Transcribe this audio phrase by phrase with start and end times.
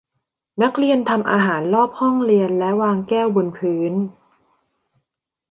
[0.61, 3.93] นักเรียนทำอาหารรอบห้องเรียนและวางแก้วบนพื้น